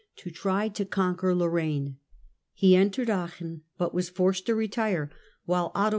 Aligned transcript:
to 0.15 0.31
try 0.31 0.67
to 0.67 0.83
conquer 0.83 1.35
Lorraine. 1.35 1.97
He 2.55 2.75
entered 2.75 3.07
Aachen, 3.07 3.61
but 3.77 3.93
was 3.93 4.09
forced 4.09 4.47
to 4.47 4.55
retire, 4.55 5.11
while 5.45 5.71
Otto 5.75 5.89
II. 5.89 5.89